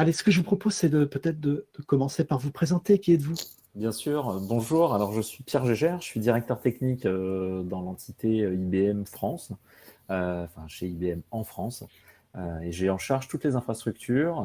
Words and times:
Allez, 0.00 0.12
ce 0.12 0.22
que 0.22 0.30
je 0.30 0.38
vous 0.38 0.44
propose, 0.44 0.74
c'est 0.74 0.88
de 0.88 1.04
peut-être 1.04 1.40
de, 1.40 1.66
commencer 1.88 2.24
par 2.24 2.38
vous 2.38 2.52
présenter. 2.52 3.00
Qui 3.00 3.14
êtes-vous? 3.14 3.34
Bien 3.74 3.90
sûr. 3.90 4.40
Bonjour. 4.42 4.94
Alors, 4.94 5.12
je 5.12 5.20
suis 5.20 5.42
Pierre 5.42 5.66
Gégère. 5.66 6.00
Je 6.00 6.06
suis 6.06 6.20
directeur 6.20 6.60
technique 6.60 7.02
dans 7.02 7.80
l'entité 7.82 8.36
IBM 8.36 9.02
France, 9.02 9.50
enfin 10.08 10.68
chez 10.68 10.86
IBM 10.86 11.22
en 11.32 11.42
France. 11.42 11.82
et 12.62 12.70
j'ai 12.70 12.90
en 12.90 12.98
charge 12.98 13.26
toutes 13.26 13.42
les 13.42 13.56
infrastructures. 13.56 14.44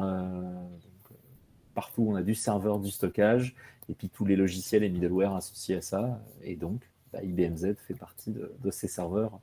partout, 1.72 2.04
on 2.08 2.16
a 2.16 2.22
du 2.24 2.34
serveur, 2.34 2.80
du 2.80 2.90
stockage, 2.90 3.54
et 3.88 3.94
puis 3.94 4.08
tous 4.08 4.24
les 4.24 4.34
logiciels 4.34 4.82
et 4.82 4.88
middleware 4.88 5.36
associés 5.36 5.76
à 5.76 5.82
ça. 5.82 6.20
Et 6.42 6.56
donc, 6.56 6.80
bah, 7.12 7.22
IBM 7.22 7.54
Z 7.54 7.76
fait 7.86 7.94
partie 7.94 8.32
de, 8.32 8.70
ces 8.72 8.88
serveurs 8.88 9.38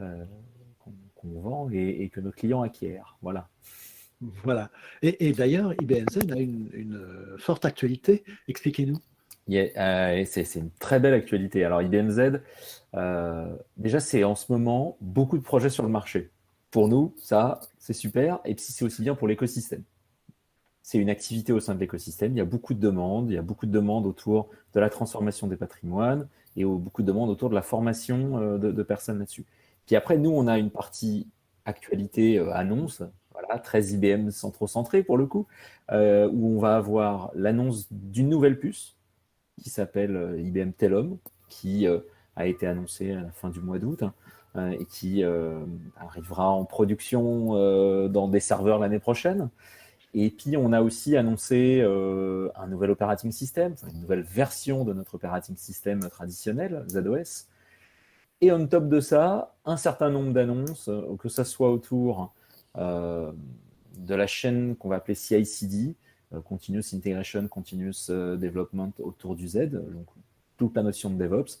euh, 0.00 0.24
qu'on 1.14 1.40
vend 1.40 1.70
et, 1.70 2.10
que 2.12 2.18
nos 2.18 2.32
clients 2.32 2.62
acquièrent. 2.62 3.16
Voilà. 3.22 3.48
Voilà. 4.20 4.70
Et, 5.02 5.32
d'ailleurs, 5.32 5.74
IBM 5.80 6.06
Z 6.10 6.32
a 6.32 6.36
une, 6.36 7.36
forte 7.38 7.64
actualité. 7.64 8.24
Expliquez-nous. 8.48 8.98
Euh, 9.50 10.24
c'est 10.26 10.54
une 10.56 10.70
très 10.78 11.00
belle 11.00 11.14
actualité. 11.14 11.64
Alors, 11.64 11.82
IBM 11.82 12.10
Z, 12.10 12.40
euh, 12.94 13.56
déjà, 13.76 14.00
c'est 14.00 14.24
en 14.24 14.34
ce 14.34 14.50
moment 14.52 14.96
beaucoup 15.00 15.38
de 15.38 15.42
projets 15.42 15.70
sur 15.70 15.84
le 15.84 15.88
marché. 15.88 16.30
Pour 16.70 16.88
nous, 16.88 17.14
ça, 17.16 17.60
c'est 17.78 17.94
super. 17.94 18.40
Et 18.44 18.54
puis, 18.54 18.64
c'est 18.68 18.84
aussi 18.84 19.02
bien 19.02 19.14
pour 19.14 19.28
l'écosystème 19.28 19.84
c'est 20.88 20.96
une 20.96 21.10
activité 21.10 21.52
au 21.52 21.60
sein 21.60 21.74
de 21.74 21.80
l'écosystème. 21.80 22.32
Il 22.32 22.38
y 22.38 22.40
a 22.40 22.46
beaucoup 22.46 22.72
de 22.72 22.80
demandes. 22.80 23.30
Il 23.30 23.34
y 23.34 23.36
a 23.36 23.42
beaucoup 23.42 23.66
de 23.66 23.70
demandes 23.70 24.06
autour 24.06 24.48
de 24.72 24.80
la 24.80 24.88
transformation 24.88 25.46
des 25.46 25.56
patrimoines 25.56 26.26
et 26.56 26.64
beaucoup 26.64 27.02
de 27.02 27.06
demandes 27.06 27.28
autour 27.28 27.50
de 27.50 27.54
la 27.54 27.60
formation 27.60 28.38
euh, 28.38 28.56
de, 28.56 28.82
personnes 28.82 29.18
là-dessus. 29.18 29.44
Puis 29.84 29.96
après, 29.96 30.16
nous, 30.16 30.30
on 30.30 30.46
a 30.46 30.56
une 30.56 30.70
partie 30.70 31.26
actualité 31.66 32.38
euh, 32.38 32.54
annonce, 32.54 33.02
voilà, 33.48 33.60
très 33.60 33.86
IBM 33.86 34.30
centro-centré 34.30 35.02
pour 35.02 35.18
le 35.18 35.26
coup, 35.26 35.46
euh, 35.90 36.28
où 36.30 36.56
on 36.56 36.60
va 36.60 36.76
avoir 36.76 37.30
l'annonce 37.34 37.88
d'une 37.90 38.28
nouvelle 38.28 38.58
puce 38.58 38.96
qui 39.60 39.70
s'appelle 39.70 40.36
IBM 40.38 40.70
Telum, 40.70 41.18
qui 41.48 41.86
a 42.36 42.46
été 42.46 42.66
annoncée 42.66 43.10
à 43.12 43.22
la 43.22 43.30
fin 43.32 43.50
du 43.50 43.58
mois 43.58 43.80
d'août 43.80 44.04
hein, 44.54 44.70
et 44.70 44.84
qui 44.84 45.24
arrivera 45.96 46.50
en 46.50 46.64
production 46.64 48.08
dans 48.08 48.28
des 48.28 48.38
serveurs 48.38 48.78
l'année 48.78 49.00
prochaine. 49.00 49.50
Et 50.14 50.30
puis, 50.30 50.56
on 50.56 50.72
a 50.72 50.80
aussi 50.80 51.16
annoncé 51.16 51.80
euh, 51.82 52.48
un 52.56 52.66
nouvel 52.66 52.90
operating 52.90 53.30
system, 53.30 53.74
une 53.92 54.00
nouvelle 54.00 54.22
version 54.22 54.84
de 54.84 54.92
notre 54.92 55.16
operating 55.16 55.56
system 55.56 56.00
traditionnel, 56.08 56.84
ZOS. 56.88 57.46
Et 58.40 58.52
on 58.52 58.66
top 58.66 58.88
de 58.88 59.00
ça, 59.00 59.54
un 59.64 59.76
certain 59.76 60.10
nombre 60.10 60.32
d'annonces, 60.32 60.88
euh, 60.88 61.16
que 61.18 61.28
ce 61.28 61.44
soit 61.44 61.70
autour 61.70 62.22
euh, 62.22 62.26
de 62.76 64.14
la 64.14 64.26
chaîne 64.26 64.76
qu'on 64.76 64.88
va 64.88 64.96
appeler 64.96 65.14
CI/CD, 65.14 65.94
Continuous 66.44 66.94
Integration, 66.94 67.48
Continuous 67.48 68.08
Development 68.08 68.92
autour 69.00 69.34
du 69.34 69.48
Z, 69.48 69.70
donc 69.70 70.06
toute 70.56 70.76
la 70.76 70.82
notion 70.82 71.10
de 71.10 71.16
DevOps, 71.16 71.60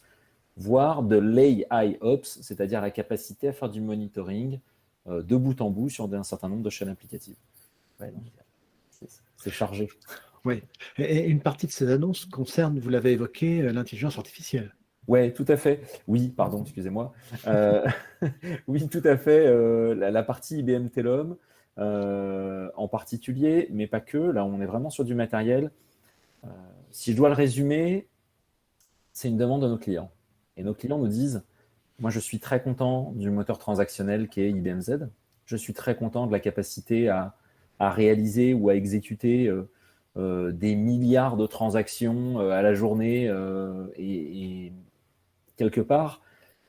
voire 0.56 1.02
de 1.02 1.16
l'AI-Ops, 1.16 2.40
c'est-à-dire 2.42 2.80
la 2.80 2.90
capacité 2.90 3.48
à 3.48 3.52
faire 3.52 3.70
du 3.70 3.80
monitoring 3.80 4.60
de 5.06 5.36
bout 5.36 5.60
en 5.60 5.70
bout 5.70 5.88
sur 5.88 6.12
un 6.12 6.22
certain 6.22 6.48
nombre 6.48 6.62
de 6.62 6.70
chaînes 6.70 6.90
applicatives 6.90 7.36
c'est 9.36 9.50
chargé. 9.50 9.88
Oui. 10.44 10.62
Et 10.98 11.26
une 11.26 11.40
partie 11.40 11.66
de 11.66 11.72
ces 11.72 11.90
annonces 11.90 12.24
concerne, 12.26 12.78
vous 12.78 12.90
l'avez 12.90 13.12
évoqué, 13.12 13.60
euh, 13.62 13.72
l'intelligence 13.72 14.18
artificielle. 14.18 14.74
Oui, 15.08 15.32
tout 15.32 15.44
à 15.48 15.56
fait. 15.56 15.80
Oui, 16.06 16.28
pardon, 16.28 16.62
excusez-moi. 16.62 17.12
Euh, 17.46 17.86
oui, 18.68 18.88
tout 18.88 19.02
à 19.04 19.16
fait. 19.16 19.46
Euh, 19.46 19.94
la, 19.94 20.22
partie 20.22 20.58
IBM 20.58 20.88
Telom, 20.88 21.36
en 21.76 22.88
particulier, 22.88 23.68
mais 23.72 23.86
pas 23.86 24.00
que. 24.00 24.18
Là, 24.18 24.44
on 24.44 24.60
est 24.60 24.66
vraiment 24.66 24.90
sur 24.90 25.04
du 25.04 25.14
matériel. 25.14 25.70
si 26.90 27.12
je 27.12 27.16
dois 27.16 27.28
le 27.28 27.34
résumer, 27.34 28.06
c'est 29.12 29.28
une 29.28 29.38
demande 29.38 29.62
de 29.62 29.68
nos 29.68 29.78
clients. 29.78 30.10
Et 30.56 30.62
nos 30.62 30.74
clients 30.74 30.98
nous 30.98 31.08
disent, 31.08 31.42
moi, 31.98 32.10
je 32.10 32.20
suis 32.20 32.38
très 32.38 32.62
content 32.62 33.12
du 33.16 33.30
moteur 33.30 33.58
transactionnel 33.58 34.28
qui 34.28 34.42
est 34.42 34.50
IBM 34.50 34.80
Z. 34.80 35.08
Je 35.46 35.56
suis 35.56 35.72
très 35.72 35.96
content 35.96 36.26
de 36.26 36.32
la 36.32 36.40
capacité 36.40 37.08
à 37.08 37.34
à 37.78 37.90
réaliser 37.90 38.54
ou 38.54 38.68
à 38.68 38.74
exécuter 38.74 39.46
euh, 39.46 39.68
euh, 40.16 40.52
des 40.52 40.74
milliards 40.74 41.36
de 41.36 41.46
transactions 41.46 42.40
euh, 42.40 42.50
à 42.50 42.62
la 42.62 42.74
journée 42.74 43.30
et, 43.96 44.72
quelque 45.58 45.82
part, 45.82 46.22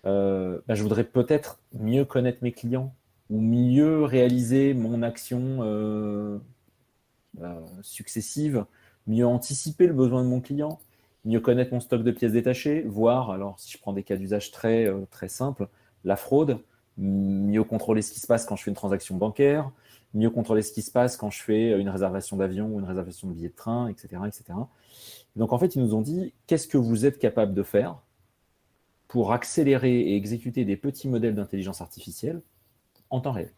bah, 0.03 0.75
je 0.75 0.83
voudrais 0.83 1.05
peut-être 1.05 1.61
mieux 1.73 2.03
connaître 2.03 2.39
mes 2.41 2.51
clients 2.51 2.93
ou 3.29 3.39
mieux 3.39 4.03
réaliser 4.03 4.73
mon 4.73 5.01
action 5.03 6.41
successive, 7.81 8.65
mieux 9.07 9.25
anticiper 9.25 9.87
le 9.87 9.93
besoin 9.93 10.23
de 10.23 10.27
mon 10.27 10.41
client, 10.41 10.79
mieux 11.25 11.39
connaître 11.39 11.73
mon 11.73 11.79
stock 11.79 12.03
de 12.03 12.11
pièces 12.11 12.33
détachées, 12.33 12.81
voire, 12.81 13.31
alors 13.31 13.59
si 13.59 13.71
je 13.71 13.77
prends 13.77 13.93
des 13.93 14.03
cas 14.03 14.15
d'usage 14.15 14.51
très, 14.51 14.91
très 15.11 15.29
simples, 15.29 15.67
la 16.03 16.15
fraude, 16.15 16.59
mieux 16.97 17.63
contrôler 17.63 18.01
ce 18.01 18.11
qui 18.11 18.19
se 18.19 18.27
passe 18.27 18.45
quand 18.45 18.55
je 18.55 18.63
fais 18.63 18.71
une 18.71 18.75
transaction 18.75 19.15
bancaire, 19.15 19.71
mieux 20.13 20.29
contrôler 20.29 20.61
ce 20.61 20.71
qui 20.71 20.81
se 20.81 20.91
passe 20.91 21.17
quand 21.17 21.29
je 21.29 21.41
fais 21.41 21.79
une 21.79 21.89
réservation 21.89 22.37
d'avion 22.37 22.67
ou 22.67 22.79
une 22.79 22.85
réservation 22.85 23.27
de 23.27 23.33
billet 23.33 23.49
de 23.49 23.55
train, 23.55 23.87
etc., 23.87 24.23
etc. 24.27 24.43
Donc 25.35 25.53
en 25.53 25.59
fait, 25.59 25.75
ils 25.75 25.81
nous 25.81 25.93
ont 25.93 26.01
dit 26.01 26.33
qu'est-ce 26.47 26.67
que 26.67 26.77
vous 26.77 27.05
êtes 27.05 27.19
capable 27.19 27.53
de 27.53 27.63
faire 27.63 28.01
pour 29.09 29.33
accélérer 29.33 29.99
et 29.99 30.15
exécuter 30.15 30.63
des 30.63 30.77
petits 30.77 31.09
modèles 31.09 31.35
d'intelligence 31.35 31.81
artificielle 31.81 32.41
en 33.09 33.19
temps 33.19 33.33
réel. 33.33 33.51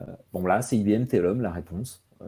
Euh, 0.00 0.04
bon 0.34 0.44
là, 0.44 0.60
c'est 0.60 0.76
IBM 0.76 1.06
Telum 1.06 1.40
la 1.40 1.50
réponse. 1.50 2.04
Euh, 2.20 2.26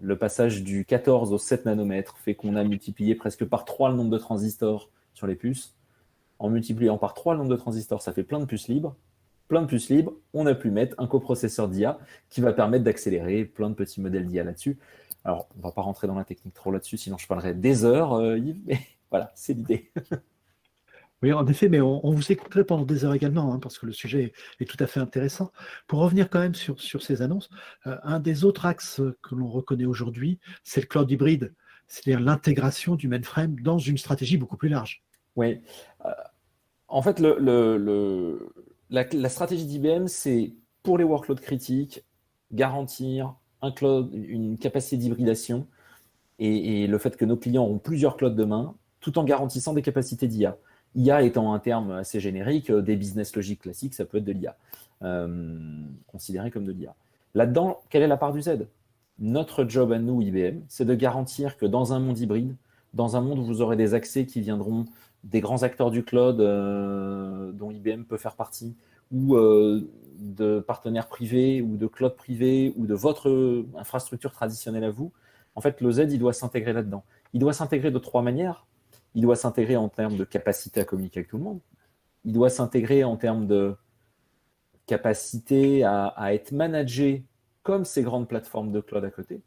le 0.00 0.16
passage 0.16 0.62
du 0.62 0.86
14 0.86 1.34
au 1.34 1.38
7 1.38 1.66
nanomètres 1.66 2.16
fait 2.16 2.34
qu'on 2.34 2.56
a 2.56 2.64
multiplié 2.64 3.14
presque 3.14 3.44
par 3.44 3.66
3 3.66 3.90
le 3.90 3.96
nombre 3.96 4.10
de 4.10 4.18
transistors 4.18 4.88
sur 5.12 5.26
les 5.26 5.34
puces. 5.34 5.74
En 6.38 6.48
multipliant 6.48 6.96
par 6.96 7.12
3 7.12 7.34
le 7.34 7.40
nombre 7.40 7.50
de 7.50 7.56
transistors, 7.56 8.00
ça 8.00 8.14
fait 8.14 8.22
plein 8.22 8.40
de 8.40 8.46
puces 8.46 8.68
libres 8.68 8.96
plein 9.48 9.62
de 9.62 9.66
puces 9.66 9.88
libres, 9.88 10.12
on 10.34 10.46
a 10.46 10.54
pu 10.54 10.70
mettre 10.70 10.94
un 10.98 11.06
coprocesseur 11.06 11.68
d'IA 11.68 11.98
qui 12.28 12.40
va 12.40 12.52
permettre 12.52 12.84
d'accélérer 12.84 13.44
plein 13.44 13.70
de 13.70 13.74
petits 13.74 14.00
modèles 14.00 14.26
d'IA 14.26 14.44
là-dessus. 14.44 14.78
Alors, 15.24 15.48
on 15.54 15.58
ne 15.58 15.62
va 15.64 15.72
pas 15.72 15.82
rentrer 15.82 16.06
dans 16.06 16.14
la 16.14 16.24
technique 16.24 16.54
trop 16.54 16.70
là-dessus, 16.70 16.98
sinon 16.98 17.18
je 17.18 17.26
parlerai 17.26 17.54
des 17.54 17.84
heures, 17.84 18.12
euh, 18.12 18.38
Yves, 18.38 18.60
mais 18.66 18.78
voilà, 19.10 19.32
c'est 19.34 19.54
l'idée. 19.54 19.90
Oui, 21.22 21.32
en 21.32 21.46
effet, 21.46 21.68
mais 21.68 21.80
on, 21.80 22.12
vous 22.12 22.30
écouterait 22.30 22.64
pendant 22.64 22.84
des 22.84 23.04
heures 23.04 23.14
également, 23.14 23.52
hein, 23.52 23.58
parce 23.58 23.78
que 23.78 23.86
le 23.86 23.92
sujet 23.92 24.32
est 24.60 24.64
tout 24.64 24.76
à 24.78 24.86
fait 24.86 25.00
intéressant. 25.00 25.50
Pour 25.88 25.98
revenir 25.98 26.30
quand 26.30 26.38
même 26.38 26.54
sur, 26.54 26.80
ces 26.80 27.22
annonces, 27.22 27.50
euh, 27.86 27.96
un 28.04 28.20
des 28.20 28.44
autres 28.44 28.66
axes 28.66 29.00
que 29.22 29.34
l'on 29.34 29.48
reconnaît 29.48 29.84
aujourd'hui, 29.84 30.38
c'est 30.62 30.80
le 30.80 30.86
cloud 30.86 31.10
hybride, 31.10 31.54
c'est-à-dire 31.88 32.20
l'intégration 32.20 32.94
du 32.94 33.08
mainframe 33.08 33.58
dans 33.60 33.78
une 33.78 33.98
stratégie 33.98 34.36
beaucoup 34.36 34.56
plus 34.56 34.68
large. 34.68 35.02
Oui. 35.34 35.60
Euh, 36.04 36.10
en 36.86 37.02
fait, 37.02 37.20
la, 37.20 39.28
stratégie 39.28 39.66
d'IBM, 39.66 40.06
c'est 40.06 40.54
pour 40.84 40.98
les 40.98 41.04
workloads 41.04 41.40
critiques, 41.40 42.04
garantir 42.52 43.34
un 43.60 43.72
cloud, 43.72 44.14
une 44.14 44.56
capacité 44.56 44.96
d'hybridation 44.96 45.66
et, 46.38 46.86
le 46.86 46.98
fait 46.98 47.16
que 47.16 47.24
nos 47.24 47.36
clients 47.36 47.64
auront 47.64 47.78
plusieurs 47.78 48.16
clouds 48.16 48.30
demain, 48.30 48.76
tout 49.00 49.18
en 49.18 49.24
garantissant 49.24 49.74
des 49.74 49.82
capacités 49.82 50.28
d'IA. 50.28 50.56
IA 50.94 51.22
étant 51.22 51.52
un 51.52 51.58
terme 51.58 51.90
assez 51.92 52.20
générique, 52.20 52.70
des 52.72 52.96
business 52.96 53.34
logiques 53.34 53.62
classiques, 53.62 53.94
ça 53.94 54.04
peut 54.04 54.18
être 54.18 54.24
de 54.24 54.32
l'IA, 54.32 54.56
euh, 55.02 55.58
considéré 56.06 56.50
comme 56.50 56.64
de 56.64 56.72
l'IA. 56.72 56.94
Là-dedans, 57.34 57.80
quelle 57.90 58.02
est 58.02 58.08
la 58.08 58.16
part 58.16 58.32
du 58.32 58.42
Z? 58.42 58.66
Notre 59.18 59.68
job 59.68 59.92
à 59.92 59.98
nous, 59.98 60.22
IBM, 60.22 60.60
c'est 60.68 60.84
de 60.84 60.94
garantir 60.94 61.56
que 61.56 61.66
dans 61.66 61.92
un 61.92 61.98
monde 61.98 62.18
hybride, 62.18 62.54
dans 62.94 63.16
un 63.16 63.20
monde 63.20 63.38
où 63.38 63.44
vous 63.44 63.60
aurez 63.60 63.76
des 63.76 63.94
accès 63.94 64.26
qui 64.26 64.40
viendront 64.40 64.86
des 65.24 65.40
grands 65.40 65.62
acteurs 65.62 65.90
du 65.90 66.04
cloud 66.04 66.40
euh, 66.40 67.52
dont 67.52 67.70
IBM 67.70 68.04
peut 68.04 68.16
faire 68.16 68.36
partie, 68.36 68.74
ou 69.10 69.36
euh, 69.36 69.88
de 70.18 70.60
partenaires 70.60 71.08
privés, 71.08 71.60
ou 71.60 71.76
de 71.76 71.86
cloud 71.86 72.14
privés, 72.14 72.72
ou 72.76 72.86
de 72.86 72.94
votre 72.94 73.64
infrastructure 73.76 74.32
traditionnelle 74.32 74.84
à 74.84 74.90
vous, 74.90 75.12
en 75.58 75.60
fait, 75.60 75.80
le 75.80 75.90
Z, 75.90 76.12
il 76.12 76.20
doit 76.20 76.32
s'intégrer 76.32 76.72
là-dedans. 76.72 77.02
Il 77.32 77.40
doit 77.40 77.52
s'intégrer 77.52 77.90
de 77.90 77.98
trois 77.98 78.22
manières. 78.22 78.67
Il 79.18 79.22
doit 79.22 79.34
s'intégrer 79.34 79.74
en 79.74 79.88
termes 79.88 80.16
de 80.16 80.22
capacité 80.22 80.78
à 80.78 80.84
communiquer 80.84 81.18
avec 81.18 81.28
tout 81.28 81.38
le 81.38 81.42
monde. 81.42 81.58
Il 82.24 82.32
doit 82.32 82.50
s'intégrer 82.50 83.02
en 83.02 83.16
termes 83.16 83.48
de 83.48 83.74
capacité 84.86 85.82
à, 85.82 86.32
être 86.32 86.52
managé 86.52 87.24
comme 87.64 87.84
ces 87.84 88.02
grandes 88.04 88.28
plateformes 88.28 88.70
de 88.70 88.80
cloud 88.80 89.04
à 89.04 89.10
côté. 89.10 89.42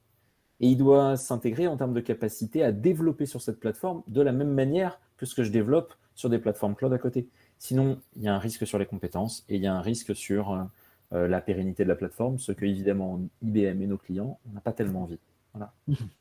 Et 0.59 0.67
il 0.67 0.75
doit 0.75 1.15
s'intégrer 1.15 1.67
en 1.67 1.77
termes 1.77 1.93
de 1.93 2.01
capacité 2.01 2.65
à 2.65 2.73
développer 2.73 3.25
sur 3.25 3.41
cette 3.41 3.61
plateforme 3.61 4.03
de 4.07 4.21
la 4.21 4.33
même 4.33 4.51
manière 4.51 4.99
que 5.15 5.25
ce 5.25 5.35
que 5.35 5.43
je 5.43 5.53
développe 5.53 5.93
sur 6.15 6.29
des 6.29 6.39
plateformes 6.39 6.75
cloud 6.75 6.91
à 6.91 6.97
côté. 6.97 7.29
Sinon, 7.57 8.01
il 8.17 8.23
y 8.23 8.27
a 8.27 8.35
un 8.35 8.39
risque 8.39 8.67
sur 8.67 8.77
les 8.77 8.85
compétences 8.85 9.45
et 9.47 9.55
il 9.55 9.61
y 9.61 9.67
a 9.67 9.73
un 9.73 9.79
risque 9.79 10.13
sur 10.13 10.51
euh, 10.51 10.63
euh, 11.13 11.27
la 11.29 11.39
pérennité 11.39 11.85
de 11.85 11.89
la 11.89 11.95
plateforme, 11.95 12.39
ce 12.39 12.51
que 12.51 12.65
évidemment 12.65 13.21
IBM 13.41 13.81
et 13.81 13.87
nos 13.87 13.97
clients, 13.97 14.37
on 14.49 14.53
n'a 14.53 14.59
pas 14.59 14.73
tellement 14.73 15.03
envie. 15.03 15.19
Voilà. 15.53 15.71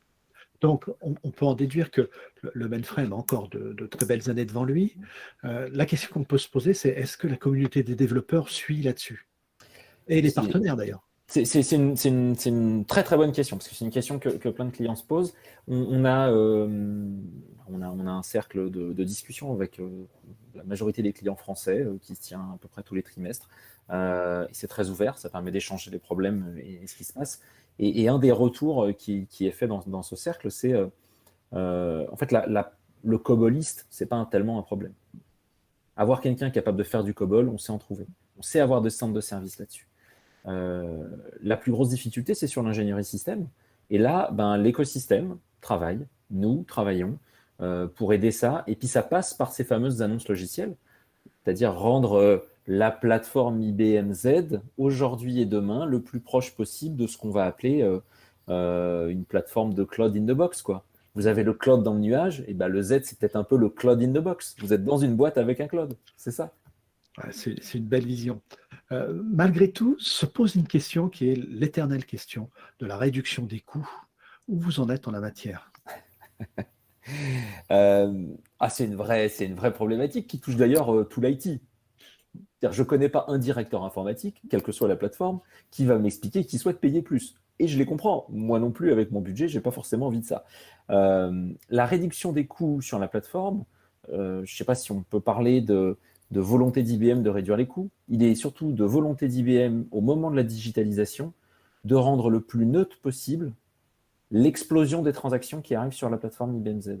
Donc, 0.61 0.85
on, 1.01 1.31
peut 1.31 1.45
en 1.45 1.55
déduire 1.55 1.89
que 1.89 2.09
le, 2.43 2.69
mainframe 2.69 3.13
a 3.13 3.15
encore 3.15 3.49
de, 3.49 3.87
très 3.87 4.05
belles 4.05 4.29
années 4.29 4.45
devant 4.45 4.63
lui. 4.63 4.95
Euh, 5.43 5.67
la 5.73 5.87
question 5.87 6.09
qu'on 6.13 6.23
peut 6.23 6.37
se 6.37 6.47
poser, 6.47 6.75
c'est 6.75 6.89
est-ce 6.89 7.17
que 7.17 7.27
la 7.27 7.35
communauté 7.35 7.81
des 7.81 7.95
développeurs 7.95 8.47
suit 8.47 8.83
là-dessus? 8.83 9.27
Et 10.07 10.21
les 10.21 10.31
partenaires 10.31 10.75
d'ailleurs 10.75 11.07
C'est 11.25 11.71
une, 11.71 12.85
très 12.85 13.03
très 13.03 13.17
bonne 13.17 13.31
question, 13.31 13.57
parce 13.57 13.69
que 13.69 13.75
c'est 13.75 13.85
une 13.85 13.91
question 13.91 14.19
que, 14.19 14.49
plein 14.49 14.65
de 14.65 14.71
clients 14.71 14.95
se 14.95 15.03
posent. 15.03 15.33
On, 15.67 16.05
a, 16.05 16.31
on, 16.31 17.81
a, 17.81 17.89
on 17.89 18.05
a, 18.05 18.11
un 18.11 18.23
cercle 18.23 18.69
de, 18.69 19.03
discussion 19.03 19.51
avec 19.53 19.81
la 20.53 20.63
majorité 20.63 21.01
des 21.01 21.11
clients 21.11 21.35
français 21.35 21.87
qui 22.01 22.13
se 22.13 22.21
tient 22.21 22.51
à 22.53 22.57
peu 22.61 22.67
près 22.67 22.83
tous 22.83 22.93
les 22.93 23.03
trimestres. 23.03 23.49
c'est 24.51 24.67
très 24.67 24.89
ouvert, 24.89 25.17
ça 25.17 25.29
permet 25.29 25.49
d'échanger 25.49 25.89
les 25.89 25.99
problèmes 25.99 26.55
et, 26.59 26.85
ce 26.85 26.95
qui 26.95 27.03
se 27.03 27.13
passe. 27.13 27.41
Et, 27.81 28.07
un 28.07 28.19
des 28.19 28.31
retours 28.31 28.87
qui, 28.97 29.27
est 29.41 29.51
fait 29.51 29.67
dans, 29.67 30.01
ce 30.01 30.15
cercle, 30.15 30.49
c'est 30.49 30.73
en 31.51 32.15
fait 32.15 32.31
le 33.03 33.17
coboliste, 33.17 33.87
c'est 33.89 34.05
pas 34.05 34.25
tellement 34.29 34.59
un 34.59 34.61
problème. 34.61 34.93
Avoir 35.97 36.21
quelqu'un 36.21 36.49
capable 36.49 36.77
de 36.77 36.83
faire 36.83 37.03
du 37.03 37.13
COBOL, 37.13 37.49
on 37.49 37.57
sait 37.57 37.71
en 37.71 37.77
trouver. 37.77 38.05
On 38.37 38.41
sait 38.41 38.59
avoir 38.59 38.81
des 38.81 38.89
centres 38.89 39.13
de 39.13 39.21
service 39.21 39.59
là-dessus. 39.59 39.87
Euh, 40.47 41.03
la 41.41 41.57
plus 41.57 41.71
grosse 41.71 41.89
difficulté, 41.89 42.33
c'est 42.33 42.47
sur 42.47 42.63
l'ingénierie 42.63 43.03
système. 43.03 43.47
Et 43.89 43.97
là, 43.97 44.29
ben, 44.31 44.57
l'écosystème 44.57 45.37
travaille, 45.59 45.99
nous 46.29 46.63
travaillons 46.67 47.17
euh, 47.61 47.87
pour 47.87 48.13
aider 48.13 48.31
ça. 48.31 48.63
Et 48.67 48.75
puis 48.75 48.87
ça 48.87 49.03
passe 49.03 49.33
par 49.33 49.51
ces 49.51 49.63
fameuses 49.63 50.01
annonces 50.01 50.27
logicielles, 50.27 50.75
c'est-à-dire 51.43 51.77
rendre 51.77 52.13
euh, 52.13 52.37
la 52.67 52.91
plateforme 52.91 53.61
IBM 53.61 54.13
Z 54.13 54.61
aujourd'hui 54.77 55.41
et 55.41 55.45
demain 55.45 55.85
le 55.85 56.01
plus 56.01 56.19
proche 56.19 56.55
possible 56.55 56.95
de 56.95 57.07
ce 57.07 57.17
qu'on 57.17 57.31
va 57.31 57.45
appeler 57.45 57.81
une 58.47 59.25
plateforme 59.25 59.73
de 59.73 59.83
cloud 59.83 60.15
in 60.15 60.25
the 60.25 60.35
box. 60.35 60.61
Quoi. 60.61 60.85
Vous 61.15 61.27
avez 61.27 61.43
le 61.43 61.53
cloud 61.53 61.83
dans 61.83 61.93
le 61.93 61.99
nuage, 61.99 62.43
et 62.47 62.53
ben 62.53 62.69
le 62.69 62.81
Z, 62.81 63.01
c'est 63.03 63.19
peut-être 63.19 63.35
un 63.35 63.43
peu 63.43 63.57
le 63.57 63.69
cloud 63.69 64.01
in 64.01 64.11
the 64.13 64.23
box. 64.23 64.55
Vous 64.59 64.71
êtes 64.73 64.85
dans 64.85 64.97
une 64.97 65.15
boîte 65.15 65.37
avec 65.37 65.59
un 65.59 65.67
cloud. 65.67 65.97
C'est 66.15 66.31
ça. 66.31 66.53
c'est 67.31 67.73
une 67.73 67.85
belle 67.85 68.05
vision. 68.05 68.41
Euh, 68.91 69.21
malgré 69.25 69.71
tout, 69.71 69.97
se 69.99 70.25
pose 70.25 70.55
une 70.55 70.67
question 70.67 71.09
qui 71.09 71.29
est 71.29 71.35
l'éternelle 71.35 72.05
question 72.05 72.49
de 72.79 72.85
la 72.85 72.97
réduction 72.97 73.45
des 73.45 73.59
coûts. 73.59 73.89
Où 74.47 74.57
vous 74.59 74.79
en 74.79 74.89
êtes 74.89 75.07
en 75.07 75.11
la 75.11 75.19
matière? 75.19 75.71
Euh, 77.71 78.27
ah, 78.59 78.69
C'est 78.69 78.85
une, 78.85 78.95
vraie, 78.95 79.27
une 79.39 79.55
vraie 79.55 79.73
problématique 79.73 80.27
qui 80.27 80.39
touche 80.39 80.55
d'ailleurs 80.55 80.95
euh, 80.95 81.03
tout 81.03 81.19
l'IT. 81.19 81.59
Je 82.61 82.81
ne 82.81 82.87
connais 82.87 83.09
pas 83.09 83.25
un 83.27 83.37
directeur 83.37 83.83
informatique, 83.83 84.41
quelle 84.49 84.63
que 84.63 84.71
soit 84.71 84.87
la 84.87 84.95
plateforme, 84.95 85.39
qui 85.71 85.85
va 85.85 85.97
m'expliquer 85.97 86.45
qu'il 86.45 86.59
souhaite 86.59 86.79
payer 86.79 87.01
plus. 87.01 87.35
Et 87.59 87.67
je 87.67 87.77
les 87.77 87.85
comprends. 87.85 88.25
Moi 88.29 88.59
non 88.59 88.71
plus, 88.71 88.91
avec 88.91 89.11
mon 89.11 89.21
budget, 89.21 89.47
je 89.47 89.57
n'ai 89.57 89.61
pas 89.61 89.71
forcément 89.71 90.07
envie 90.07 90.19
de 90.19 90.25
ça. 90.25 90.45
la 90.89 91.85
réduction 91.85 92.31
des 92.31 92.45
coûts 92.45 92.81
sur 92.81 92.99
la 92.99 93.07
plateforme, 93.07 93.63
je 94.11 94.41
ne 94.41 94.45
sais 94.45 94.63
pas 94.63 94.75
si 94.75 94.91
on 94.91 95.03
peut 95.03 95.19
parler 95.19 95.61
de, 95.61 95.97
de 96.31 96.39
volonté 96.39 96.81
d'IBM 96.81 97.21
de 97.21 97.29
réduire 97.29 97.57
les 97.57 97.67
coûts, 97.67 97.89
il 98.07 98.23
est 98.23 98.35
surtout 98.35 98.71
de 98.71 98.83
volonté 98.83 99.27
d'IBM 99.27 99.83
au 99.91 100.01
moment 100.01 100.31
de 100.31 100.35
la 100.35 100.43
digitalisation 100.43 101.33
de 101.83 101.95
rendre 101.95 102.29
le 102.29 102.41
plus 102.41 102.65
neutre 102.65 102.97
possible 103.01 103.51
l'explosion 104.31 105.01
des 105.01 105.11
transactions 105.11 105.61
qui 105.61 105.75
arrivent 105.75 105.93
sur 105.93 106.09
la 106.09 106.17
plateforme 106.17 106.55
IBM 106.55 106.79
Z. 106.81 106.99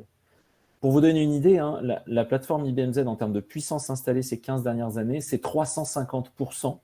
Pour 0.81 0.91
vous 0.91 0.99
donner 0.99 1.21
une 1.21 1.33
idée, 1.33 1.59
hein, 1.59 1.79
la, 2.07 2.25
plateforme 2.25 2.65
IBM 2.65 2.93
Z 2.93 2.99
en 3.05 3.15
termes 3.15 3.33
de 3.33 3.39
puissance 3.39 3.91
installée 3.91 4.23
ces 4.23 4.39
15 4.39 4.63
dernières 4.63 4.97
années, 4.97 5.21
c'est 5.21 5.41
350% 5.41 6.79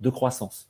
de 0.00 0.10
croissance. 0.10 0.68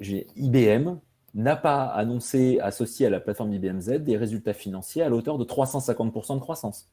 IBM 0.00 0.96
n'a 1.34 1.54
pas 1.54 1.84
annoncé, 1.84 2.58
associé 2.58 3.06
à 3.06 3.10
la 3.10 3.20
plateforme 3.20 3.52
IBM 3.54 3.78
Z, 3.80 4.02
des 4.02 4.16
résultats 4.16 4.52
financiers 4.52 5.02
à 5.02 5.08
l'auteur 5.08 5.38
de 5.38 5.44
350% 5.44 6.34
de 6.34 6.40
croissance. 6.40 6.88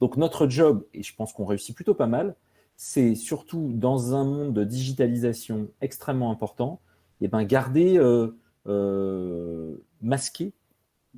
Donc 0.00 0.16
notre 0.16 0.48
job, 0.48 0.86
et 0.94 1.02
je 1.02 1.14
pense 1.14 1.34
qu'on 1.34 1.44
réussit 1.44 1.76
plutôt 1.76 1.94
pas 1.94 2.06
mal, 2.06 2.34
c'est 2.76 3.14
surtout 3.14 3.72
dans 3.74 4.14
un 4.14 4.24
monde 4.24 4.54
de 4.54 4.64
digitalisation 4.64 5.68
extrêmement 5.82 6.30
important, 6.30 6.80
et 7.20 7.24
eh 7.24 7.28
ben 7.28 7.42
garder 7.42 7.98
euh, 7.98 8.38
euh, 8.68 9.76
masqué 10.00 10.54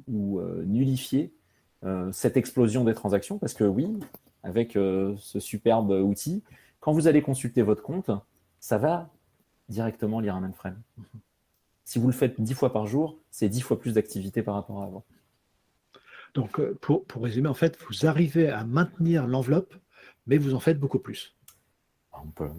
ou 0.09 0.39
euh, 0.39 0.65
nullifier 0.67 1.33
cette 2.13 2.37
explosion 2.37 2.85
des 2.85 2.93
transactions, 2.93 3.39
parce 3.39 3.55
que 3.55 3.65
oui, 3.65 3.89
avec 4.43 4.73
ce 4.75 5.41
superbe 5.41 5.91
outil, 5.93 6.43
quand 6.79 6.93
vous 6.93 7.09
allez 7.09 7.23
consulter 7.23 7.63
votre 7.63 7.83
compte, 7.83 8.11
ça 8.59 8.77
va 8.77 9.09
directement 9.71 10.21
lire 10.21 10.35
un 10.35 10.41
mainframe. 10.41 10.79
Si 11.85 11.99
vous 11.99 12.07
le 12.07 12.13
faites 12.13 12.39
dix 12.39 12.53
fois 12.53 12.71
par 12.71 12.87
jour, 12.87 13.19
c'est 13.31 13.49
dix 13.49 13.63
fois 13.63 13.81
plus 13.81 13.95
d'activité 13.95 14.43
par 14.43 14.57
rapport 14.57 14.83
à 14.83 14.85
avant. 14.85 15.05
Donc, 16.35 16.61
euh, 16.61 16.79
pour, 16.81 17.05
résumer, 17.17 17.49
en 17.49 17.55
fait, 17.55 17.77
vous 17.89 18.07
arrivez 18.07 18.49
à 18.49 18.65
maintenir 18.65 19.27
l'enveloppe, 19.27 19.75
mais 20.27 20.39
vous 20.39 20.55
en 20.55 20.61
faites 20.61 20.79
beaucoup 20.79 20.99
plus. 20.99 21.37
On 22.13 22.29
peut, 22.29 22.51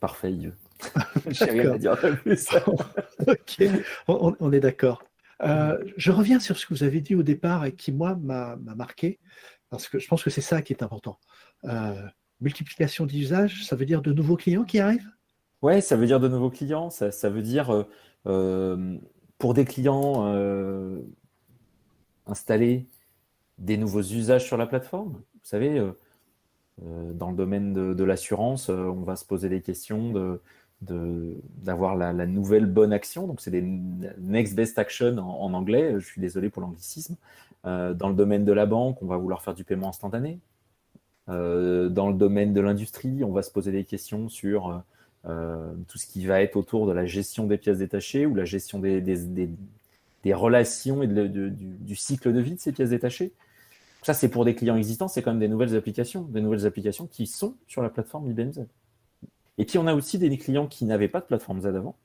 parfait, 0.00 0.34
Je 1.28 1.44
rien 1.44 1.72
à 1.72 1.78
dire 1.78 1.96
de 1.96 2.14
plus. 2.16 2.48
ok, 3.26 3.62
on, 4.08 4.52
est 4.52 4.60
d'accord. 4.60 5.02
Euh, 5.42 5.82
je 5.96 6.12
reviens 6.12 6.40
sur 6.40 6.56
ce 6.58 6.66
que 6.66 6.74
vous 6.74 6.82
avez 6.84 7.00
dit 7.00 7.14
au 7.14 7.22
départ 7.22 7.64
et 7.64 7.72
qui, 7.72 7.92
moi, 7.92 8.16
m'a 8.16 8.56
marqué, 8.56 9.18
parce 9.70 9.88
que 9.88 9.98
je 9.98 10.08
pense 10.08 10.22
que 10.22 10.30
c'est 10.30 10.40
ça 10.40 10.62
qui 10.62 10.72
est 10.72 10.82
important. 10.82 11.18
Euh, 11.64 11.94
multiplication 12.40 13.06
d'usage, 13.06 13.64
ça 13.64 13.76
veut 13.76 13.86
dire 13.86 14.02
de 14.02 14.12
nouveaux 14.12 14.36
clients 14.36 14.64
qui 14.64 14.78
arrivent? 14.78 15.10
Oui, 15.62 15.80
ça 15.80 15.96
veut 15.96 16.06
dire 16.06 16.20
de 16.20 16.28
nouveaux 16.28 16.50
clients. 16.50 16.90
Ça, 16.90 17.30
veut 17.30 17.42
dire, 17.42 17.86
pour 18.22 19.54
des 19.54 19.64
clients 19.64 21.02
installés 22.26 22.86
des 23.58 23.76
nouveaux 23.76 24.02
usages 24.02 24.44
sur 24.44 24.56
la 24.56 24.66
plateforme? 24.66 25.12
Vous 25.12 25.50
savez, 25.50 25.78
euh, 25.78 25.92
euh, 26.82 27.12
dans 27.12 27.30
le 27.30 27.36
domaine 27.36 27.94
de, 27.94 28.04
l'assurance, 28.04 28.70
euh, 28.70 28.84
on 28.84 29.02
va 29.02 29.16
se 29.16 29.24
poser 29.24 29.48
des 29.48 29.60
questions 29.60 30.12
de 30.12 30.40
d'avoir 30.86 31.96
la, 31.96 32.12
nouvelle 32.26 32.66
bonne 32.66 32.92
action. 32.92 33.26
Donc, 33.26 33.40
c'est 33.40 33.50
des 33.50 33.62
next 33.62 34.54
best 34.54 34.78
action 34.78 35.18
en, 35.18 35.52
anglais. 35.54 35.94
Je 35.98 36.04
suis 36.04 36.20
désolé 36.20 36.50
pour 36.50 36.62
l'anglicisme. 36.62 37.16
dans 37.64 38.08
le 38.08 38.14
domaine 38.14 38.44
de 38.44 38.52
la 38.52 38.66
banque, 38.66 39.02
on 39.02 39.06
va 39.06 39.16
vouloir 39.16 39.42
faire 39.42 39.54
du 39.54 39.64
paiement 39.64 39.88
instantané. 39.88 40.38
dans 41.28 42.08
le 42.08 42.14
domaine 42.14 42.52
de 42.52 42.60
l'industrie, 42.60 43.24
on 43.24 43.32
va 43.32 43.42
se 43.42 43.50
poser 43.50 43.72
des 43.72 43.84
questions 43.84 44.28
sur 44.28 44.82
tout 45.24 45.98
ce 45.98 46.06
qui 46.06 46.26
va 46.26 46.42
être 46.42 46.56
autour 46.56 46.86
de 46.86 46.92
la 46.92 47.06
gestion 47.06 47.46
des 47.46 47.58
pièces 47.58 47.78
détachées 47.78 48.26
ou 48.26 48.34
la 48.34 48.44
gestion 48.44 48.78
des, 48.78 49.00
des, 49.00 50.34
relations 50.34 51.02
et 51.02 51.06
du, 51.06 51.50
du, 51.50 51.96
cycle 51.96 52.32
de 52.32 52.40
vie 52.40 52.54
de 52.54 52.60
ces 52.60 52.72
pièces 52.72 52.90
détachées. 52.90 53.32
Ça, 54.04 54.12
c'est 54.12 54.28
pour 54.28 54.44
des 54.44 54.54
clients 54.54 54.76
existants, 54.76 55.08
c'est 55.08 55.22
quand 55.22 55.30
même 55.30 55.40
des 55.40 55.48
nouvelles 55.48 55.74
applications, 55.74 56.24
des 56.24 56.42
nouvelles 56.42 56.66
applications 56.66 57.06
qui 57.06 57.26
sont 57.26 57.54
sur 57.66 57.80
la 57.80 57.88
plateforme 57.88 58.30
IBM 58.30 58.52
Z. 58.52 58.66
Et 59.58 59.64
puis, 59.64 59.78
on 59.78 59.86
a 59.86 59.94
aussi 59.94 60.18
des 60.18 60.36
clients 60.36 60.66
qui 60.66 60.84
n'avaient 60.84 61.08
pas 61.08 61.20
de 61.20 61.26
plateforme 61.26 61.60
Z 61.60 61.66
avant, 61.66 61.96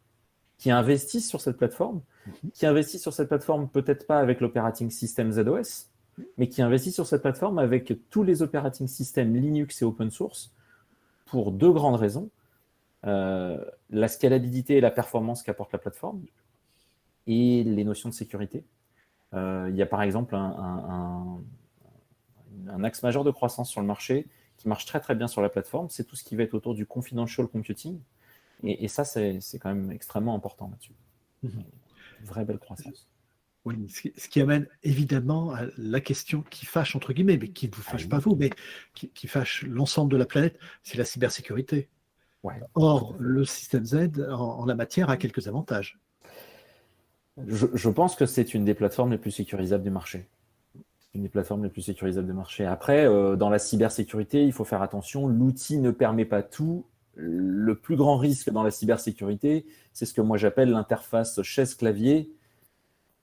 qui 0.57 0.71
investissent 0.71 1.29
sur 1.29 1.41
cette 1.41 1.57
plateforme, 1.57 2.01
mhm. 2.27 2.51
qui 2.53 2.65
investissent 2.65 3.01
sur 3.01 3.13
cette 3.13 3.29
plateforme 3.29 3.69
peut-être 3.69 4.05
pas 4.05 4.19
avec 4.19 4.41
l'operating 4.41 4.89
system 4.89 5.31
ZOS, 5.31 5.87
mais 6.37 6.49
qui 6.49 6.61
investissent 6.61 6.95
sur 6.95 7.07
cette 7.07 7.21
plateforme 7.21 7.59
avec 7.59 7.93
tous 8.09 8.23
les 8.23 8.41
operating 8.41 8.87
systems 8.87 9.33
Linux 9.33 9.81
et 9.81 9.85
open 9.85 10.11
source 10.11 10.51
pour 11.25 11.51
deux 11.51 11.71
grandes 11.71 11.95
raisons. 11.95 12.29
Euh, 13.05 13.63
la 13.89 14.09
scalabilité 14.09 14.75
et 14.75 14.81
la 14.81 14.91
performance 14.91 15.41
qu'apporte 15.41 15.71
la 15.71 15.79
plateforme 15.79 16.21
et 17.27 17.63
les 17.63 17.85
notions 17.85 18.09
de 18.09 18.13
sécurité. 18.13 18.65
Euh, 19.33 19.67
il 19.69 19.77
y 19.77 19.81
a 19.81 19.85
par 19.85 20.01
exemple 20.01 20.35
un, 20.35 21.39
un 22.67 22.83
axe 22.83 23.03
majeur 23.03 23.23
de 23.23 23.31
croissance 23.31 23.69
sur 23.69 23.79
le 23.79 23.87
marché 23.87 24.27
qui 24.59 24.67
marche 24.67 24.85
très 24.85 24.99
très 24.99 25.15
bien 25.15 25.27
sur 25.27 25.41
la 25.41 25.49
plateforme, 25.49 25.89
c'est 25.89 26.03
tout 26.03 26.17
ce 26.17 26.23
qui 26.23 26.35
va 26.35 26.43
être 26.43 26.53
autour 26.53 26.75
du 26.75 26.85
confidential 26.85 27.47
computing. 27.47 27.99
Et, 28.63 28.89
ça, 28.89 29.05
c'est 29.05 29.39
quand 29.57 29.73
même 29.73 29.89
extrêmement 29.89 30.35
important 30.35 30.67
là-dessus. 30.69 30.91
Mhm. 31.43 31.63
vraie 32.25 32.43
belle 32.43 32.59
croissance. 32.59 33.07
Oui, 33.63 33.87
ce 33.89 34.27
qui 34.27 34.41
amène 34.41 34.67
évidemment 34.83 35.53
à 35.53 35.67
la 35.77 36.01
question 36.01 36.41
qui 36.41 36.65
fâche, 36.65 36.93
entre 36.93 37.13
guillemets, 37.13 37.37
mais 37.37 37.47
qui 37.47 37.69
ne 37.69 37.73
vous 37.73 37.81
fâche 37.81 38.03
ah 38.07 38.09
pas 38.09 38.19
vous, 38.19 38.35
mais 38.35 38.49
qui, 38.93 39.27
fâche 39.27 39.63
l'ensemble 39.63 40.11
de 40.11 40.17
la 40.17 40.25
planète, 40.25 40.59
c'est 40.83 40.97
la 40.97 41.05
cybersécurité. 41.05 41.87
Or, 42.73 43.15
le 43.17 43.45
système 43.45 43.85
Z, 43.85 44.27
en, 44.29 44.65
la 44.65 44.75
matière, 44.75 45.09
a 45.09 45.15
quelques 45.15 45.47
avantages. 45.47 45.99
je 47.37 47.89
pense 47.89 48.17
que 48.17 48.25
c'est 48.25 48.53
une 48.53 48.65
des 48.65 48.73
plateformes 48.73 49.11
les 49.11 49.17
plus 49.17 49.31
sécurisables 49.31 49.83
du 49.83 49.91
marché 49.91 50.27
une 51.15 51.23
des 51.23 51.29
plateformes 51.29 51.63
les 51.63 51.69
plus 51.69 51.81
sécurisables 51.81 52.27
de 52.27 52.33
marché. 52.33 52.65
Après, 52.65 53.05
euh, 53.05 53.35
dans 53.35 53.49
la 53.49 53.59
cybersécurité, 53.59 54.43
il 54.43 54.53
faut 54.53 54.63
faire 54.63 54.81
attention. 54.81 55.27
L'outil 55.27 55.79
ne 55.79 55.91
permet 55.91 56.25
pas 56.25 56.43
tout. 56.43 56.85
Le 57.15 57.75
plus 57.75 57.95
grand 57.95 58.17
risque 58.17 58.49
dans 58.49 58.63
la 58.63 58.71
cybersécurité, 58.71 59.65
c'est 59.91 60.05
ce 60.05 60.13
que 60.13 60.21
moi 60.21 60.37
j'appelle 60.37 60.69
l'interface 60.69 61.41
chaise-clavier. 61.41 62.31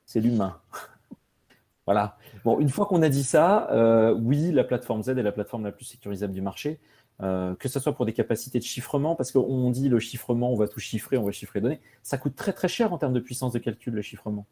C'est 0.05 0.21
l'humain. 0.21 0.61
voilà. 1.87 2.19
Bon, 2.45 2.59
une 2.59 2.69
fois 2.69 2.87
qu'on 2.87 3.02
a 3.02 3.09
dit 3.09 3.25
ça, 3.25 3.71
euh, 3.71 4.14
oui, 4.14 4.52
la 4.52 4.64
plateforme 4.64 5.02
Z 5.02 5.11
est 5.11 5.23
la 5.23 5.33
plateforme 5.33 5.64
la 5.64 5.73
plus 5.73 5.85
sécurisable 5.85 6.35
du 6.35 6.43
marché. 6.43 6.81
Euh, 7.23 7.55
que 7.55 7.69
ce 7.69 7.81
soit 7.81 7.95
pour 7.95 8.05
des 8.05 8.12
capacités 8.12 8.59
de 8.59 8.64
chiffrement, 8.64 9.14
parce 9.14 9.33
qu'on 9.33 9.71
dit 9.71 9.88
le 9.88 9.99
chiffrement, 9.99 10.52
on 10.52 10.57
va 10.57 10.69
tout 10.69 10.81
chiffrer, 10.81 11.16
on 11.16 11.25
va 11.25 11.33
chiffrer 11.33 11.61
les 11.61 11.62
données. 11.62 11.81
Ça 12.02 12.19
coûte 12.19 12.37
très 12.37 12.52
très 12.52 12.69
cher 12.69 12.93
en 12.93 12.99
termes 12.99 13.14
de 13.14 13.21
puissance 13.21 13.52
de 13.52 13.59
calcul, 13.59 13.95
le 13.95 14.02
chiffrement. 14.02 14.47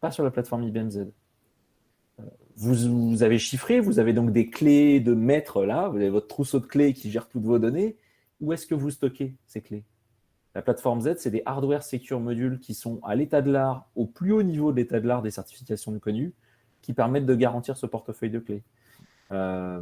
Pas 0.00 0.10
sur 0.10 0.24
la 0.24 0.32
plateforme 0.32 0.64
IBM 0.64 0.90
Z 0.90 1.06
vous, 2.56 3.22
avez 3.22 3.38
chiffré, 3.38 3.80
vous 3.80 3.98
avez 3.98 4.12
donc 4.12 4.30
des 4.32 4.48
clés 4.48 5.00
de 5.00 5.14
maître 5.14 5.64
là, 5.64 5.88
vous 5.88 5.96
avez 5.96 6.10
votre 6.10 6.28
trousseau 6.28 6.60
de 6.60 6.66
clés 6.66 6.92
qui 6.92 7.10
gère 7.10 7.28
toutes 7.28 7.44
vos 7.44 7.58
données. 7.58 7.96
Où 8.40 8.52
est-ce 8.52 8.66
que 8.66 8.74
vous 8.74 8.90
stockez 8.90 9.36
ces 9.46 9.60
clés? 9.60 9.84
La 10.54 10.60
plateforme 10.60 11.00
Z, 11.00 11.14
c'est 11.18 11.30
des 11.30 11.42
hardware 11.46 11.82
secure 11.82 12.20
modules 12.20 12.58
qui 12.58 12.74
sont 12.74 13.00
à 13.04 13.14
l'état 13.14 13.40
de 13.40 13.50
l'art, 13.50 13.88
au 13.94 14.06
plus 14.06 14.32
haut 14.32 14.42
niveau 14.42 14.70
de 14.70 14.76
l'état 14.76 15.00
de 15.00 15.06
l'art 15.06 15.22
des 15.22 15.30
certifications 15.30 15.98
connues, 15.98 16.34
qui 16.82 16.92
permettent 16.92 17.26
de 17.26 17.34
garantir 17.34 17.76
ce 17.76 17.86
portefeuille 17.86 18.30
de 18.30 18.38
clés. 18.38 18.62
Euh, 19.30 19.80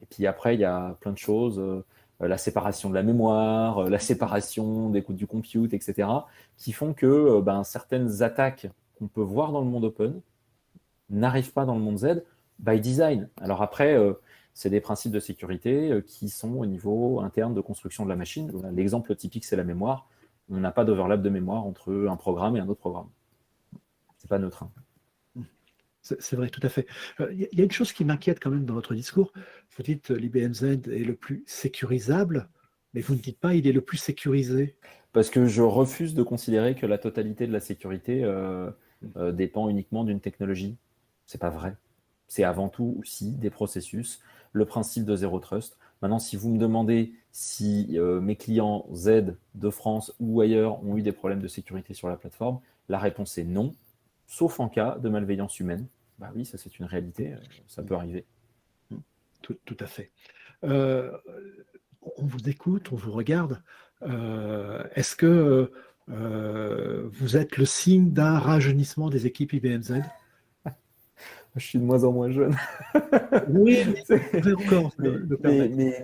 et 0.00 0.06
puis 0.08 0.26
après, 0.26 0.54
il 0.54 0.60
y 0.60 0.64
a 0.64 0.96
plein 1.00 1.12
de 1.12 1.18
choses, 1.18 1.58
euh, 1.58 1.84
la 2.20 2.38
séparation 2.38 2.88
de 2.88 2.94
la 2.94 3.02
mémoire, 3.02 3.80
euh, 3.80 3.90
la 3.90 3.98
séparation 3.98 4.88
des 4.88 5.02
coûts 5.02 5.12
du 5.12 5.26
compute, 5.26 5.74
etc., 5.74 6.08
qui 6.56 6.72
font 6.72 6.94
que 6.94 7.40
ben, 7.40 7.64
certaines 7.64 8.22
attaques 8.22 8.68
qu'on 8.98 9.08
peut 9.08 9.20
voir 9.20 9.52
dans 9.52 9.60
le 9.60 9.66
monde 9.66 9.84
open 9.84 10.20
n'arrivent 11.12 11.52
pas 11.52 11.64
dans 11.64 11.74
le 11.74 11.80
monde 11.80 11.98
Z 11.98 12.24
by 12.58 12.80
design. 12.80 13.28
Alors 13.40 13.62
après, 13.62 13.96
c'est 14.54 14.70
des 14.70 14.80
principes 14.80 15.12
de 15.12 15.20
sécurité 15.20 16.02
qui 16.06 16.28
sont 16.28 16.54
au 16.54 16.66
niveau 16.66 17.20
interne 17.20 17.54
de 17.54 17.60
construction 17.60 18.04
de 18.04 18.08
la 18.08 18.16
machine. 18.16 18.52
L'exemple 18.72 19.14
typique, 19.16 19.44
c'est 19.44 19.56
la 19.56 19.64
mémoire. 19.64 20.08
On 20.50 20.58
n'a 20.58 20.70
pas 20.70 20.84
d'overlap 20.84 21.22
de 21.22 21.28
mémoire 21.28 21.64
entre 21.64 22.06
un 22.08 22.16
programme 22.16 22.56
et 22.56 22.60
un 22.60 22.68
autre 22.68 22.80
programme. 22.80 23.08
C'est 24.18 24.28
pas 24.28 24.38
neutre. 24.38 24.64
Hein. 24.64 24.70
C'est 26.02 26.34
vrai, 26.34 26.48
tout 26.48 26.60
à 26.64 26.68
fait. 26.68 26.86
Euh, 27.20 27.32
il 27.32 27.58
y 27.58 27.60
a 27.60 27.64
une 27.64 27.70
chose 27.70 27.92
qui 27.92 28.04
m'inquiète 28.04 28.40
quand 28.40 28.50
même 28.50 28.64
dans 28.64 28.74
votre 28.74 28.94
discours. 28.94 29.32
Vous 29.76 29.82
dites 29.82 30.10
euh, 30.10 30.16
l'IBMZ 30.16 30.64
est 30.64 31.04
le 31.04 31.14
plus 31.14 31.44
sécurisable, 31.46 32.48
mais 32.92 33.00
vous 33.00 33.14
ne 33.14 33.20
dites 33.20 33.38
pas 33.38 33.54
il 33.54 33.66
est 33.68 33.72
le 33.72 33.80
plus 33.80 33.98
sécurisé. 33.98 34.76
Parce 35.12 35.30
que 35.30 35.46
je 35.46 35.62
refuse 35.62 36.14
de 36.14 36.22
considérer 36.22 36.74
que 36.74 36.86
la 36.86 36.98
totalité 36.98 37.46
de 37.46 37.52
la 37.52 37.60
sécurité 37.60 38.24
euh, 38.24 38.70
dépend 39.32 39.68
uniquement 39.68 40.04
d'une 40.04 40.20
technologie. 40.20 40.76
C'est 41.26 41.40
pas 41.40 41.50
vrai. 41.50 41.76
C'est 42.28 42.44
avant 42.44 42.68
tout 42.68 42.96
aussi 42.98 43.32
des 43.32 43.50
processus, 43.50 44.20
le 44.52 44.64
principe 44.64 45.04
de 45.04 45.16
zéro 45.16 45.38
trust. 45.38 45.78
Maintenant, 46.00 46.18
si 46.18 46.36
vous 46.36 46.50
me 46.50 46.58
demandez 46.58 47.14
si 47.30 47.96
mes 48.20 48.36
clients 48.36 48.86
Z 48.92 49.36
de 49.54 49.70
France 49.70 50.12
ou 50.18 50.40
ailleurs 50.40 50.84
ont 50.84 50.96
eu 50.96 51.02
des 51.02 51.12
problèmes 51.12 51.40
de 51.40 51.48
sécurité 51.48 51.94
sur 51.94 52.08
la 52.08 52.16
plateforme, 52.16 52.60
la 52.88 52.98
réponse 52.98 53.38
est 53.38 53.44
non 53.44 53.72
sauf 54.32 54.60
en 54.60 54.68
cas 54.68 54.98
de 54.98 55.08
malveillance 55.10 55.60
humaine. 55.60 55.86
Bah 56.18 56.32
oui, 56.34 56.46
ça 56.46 56.56
c'est 56.56 56.78
une 56.78 56.86
réalité, 56.86 57.34
euh, 57.34 57.38
ça 57.66 57.82
peut 57.82 57.94
arriver. 57.94 58.24
Tout, 59.42 59.76
à 59.80 59.86
fait. 59.86 60.12
Euh, 60.62 61.10
on 62.16 62.24
vous 62.24 62.48
écoute, 62.48 62.92
on 62.92 62.96
vous 62.96 63.10
regarde. 63.10 63.60
Euh, 64.02 64.84
est-ce 64.94 65.16
que 65.16 65.72
vous 66.06 67.36
êtes 67.36 67.56
le 67.56 67.64
signe 67.64 68.12
d'un 68.12 68.38
rajeunissement 68.38 69.10
des 69.10 69.26
équipes 69.26 69.52
IBMZ 69.52 69.94
je 71.56 71.66
suis 71.66 71.78
de 71.78 71.84
moins 71.84 72.02
en 72.04 72.12
moins 72.12 72.30
jeune. 72.30 72.56
oui, 73.48 73.78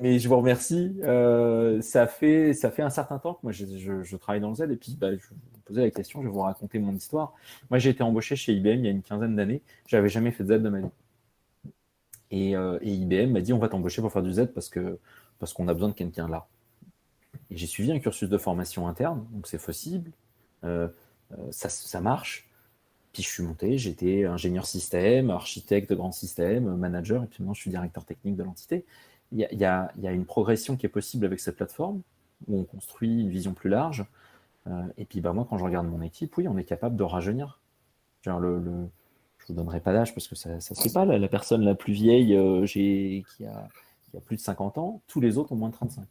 mais, 0.03 0.19
je 0.19 0.29
vous 0.29 0.37
remercie. 0.37 0.95
Euh, 1.03 1.81
ça, 1.81 2.07
fait, 2.07 2.53
ça 2.53 2.71
fait 2.71 2.83
un 2.83 2.91
certain 2.91 3.19
temps 3.19 3.35
que 3.35 3.41
moi 3.43 3.53
je, 3.53 4.17
travaille 4.17 4.41
dans 4.41 4.51
le 4.51 4.55
Z 4.55 4.63
et 4.71 4.77
puis 4.77 4.97
bah, 4.99 5.15
je 5.15 5.29
vous 5.29 5.61
posais 5.65 5.83
la 5.83 5.91
question, 5.91 6.21
je 6.21 6.27
vais 6.27 6.33
vous 6.33 6.41
raconter 6.41 6.79
mon 6.79 6.95
histoire. 6.95 7.33
Moi 7.71 7.79
j'ai 7.79 7.91
été 7.91 8.03
embauché 8.03 8.37
chez 8.37 8.53
IBM 8.53 8.69
il 8.69 8.85
y 8.85 8.89
a 8.89 8.91
une 8.91 9.03
quinzaine 9.03 9.37
d'années. 9.37 9.63
J'avais 9.87 10.11
jamais 10.11 10.33
fait 10.33 10.45
de 10.45 10.55
Z 10.55 10.63
de 10.63 10.69
ma 10.69 10.81
vie. 10.81 11.73
Et, 12.31 12.55
euh, 12.55 12.79
IBM 12.83 13.33
m'a 13.33 13.41
dit 13.41 13.55
on 13.55 13.59
va 13.59 13.69
t'embaucher 13.69 14.03
pour 14.03 14.13
faire 14.13 14.23
du 14.23 14.33
Z 14.33 14.49
parce 14.55 14.69
que 14.69 14.99
parce 15.39 15.55
qu'on 15.55 15.69
a 15.69 15.73
besoin 15.73 15.89
de 15.89 15.95
quelqu'un 15.95 16.29
là. 16.29 16.47
Et 17.51 17.57
j'ai 17.57 17.67
suivi 17.67 17.91
un 17.91 17.99
cursus 18.01 18.29
de 18.29 18.39
formation 18.39 18.87
interne, 18.87 19.27
donc 19.33 19.47
c'est 19.47 19.65
possible. 19.65 20.11
Euh, 20.65 20.89
ça, 21.51 21.69
ça 21.71 22.01
marche 22.01 22.48
puis 23.19 23.25
je 23.25 23.33
suis 23.33 23.43
monté, 23.43 23.79
j'étais 23.79 24.27
ingénieur 24.27 24.65
système, 24.65 25.31
architecte 25.31 25.91
de 25.91 25.97
grand 25.97 26.13
système, 26.13 26.77
manager, 26.77 27.25
et 27.25 27.27
puis 27.27 27.43
maintenant 27.43 27.53
je 27.53 27.63
suis 27.63 27.71
directeur 27.71 28.05
technique 28.05 28.37
de 28.37 28.45
l'entité. 28.45 28.85
Il 29.33 29.41
y, 29.41 29.65
a, 29.65 29.93
une 30.05 30.25
progression 30.25 30.77
qui 30.77 30.87
est 30.87 30.89
possible 30.89 31.27
avec 31.27 31.41
cette 31.41 31.57
plateforme, 31.57 32.01
où 32.47 32.61
on 32.61 32.63
construit 32.63 33.23
une 33.23 33.29
vision 33.29 33.55
plus 33.55 33.71
large. 33.71 34.07
Euh, 34.69 34.85
et 34.99 35.05
puis 35.05 35.21
bah, 35.21 35.33
moi, 35.33 35.49
quand 35.51 35.59
je 35.59 35.65
regarde 35.65 35.89
mon 35.89 36.01
équipe, 36.01 36.37
oui, 36.37 36.47
on 36.47 36.57
est 36.59 36.65
capable 36.65 36.95
de 36.95 37.03
rajeunir. 37.03 37.61
Genre 38.23 38.39
le, 38.39 38.61
je 38.61 38.71
ne 38.71 38.87
vous 39.49 39.55
donnerai 39.55 39.81
pas 39.81 39.93
d'âge 39.93 40.15
parce 40.15 40.29
que 40.29 40.37
ça 40.37 40.55
ne 40.55 40.61
se 40.61 40.75
fait 40.75 40.93
pas. 40.93 41.05
La, 41.05 41.29
personne 41.29 41.63
la 41.63 41.75
plus 41.75 41.93
vieille 41.93 42.37
euh, 42.37 42.67
qui, 42.67 43.25
a, 43.45 43.69
plus 44.27 44.37
de 44.37 44.41
50 44.41 44.79
ans, 44.79 45.03
tous 45.09 45.21
les 45.21 45.39
autres 45.39 45.51
ont 45.51 45.57
moins 45.57 45.71
de 45.71 45.75
35. 45.75 46.07